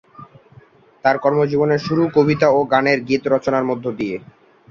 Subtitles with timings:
[1.03, 4.15] তার কর্মজীবনের শুরু কবিতা ও গানের গীত রচনার মধ্য দিয়ে।